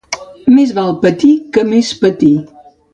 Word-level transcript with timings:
Més 0.53 0.71
val 0.79 0.89
patir 1.05 1.31
que 1.59 1.67
més 1.75 1.95
patir. 2.03 2.37